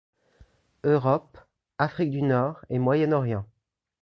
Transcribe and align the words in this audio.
Europe, 0.83 1.37
Afrique 1.77 2.09
du 2.09 2.23
Nord 2.23 2.61
et 2.71 2.79
Moyen-Orient. 2.79 3.45